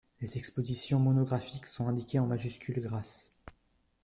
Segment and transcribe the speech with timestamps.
[0.19, 3.35] Les expositions monographiques sont indiquées en majuscules grasses.